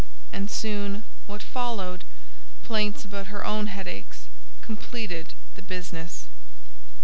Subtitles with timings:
[0.33, 6.25] And soon, what followed—plaints about her own headaches—completed the business.